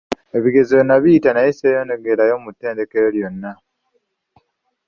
Ebigezo 0.37 0.75
nabiyita 0.87 1.29
naye 1.33 1.49
sseeyongera 1.57 2.23
yo 2.31 2.37
mu 2.43 2.49
ttendekero 2.53 3.07
lyonna! 3.15 3.51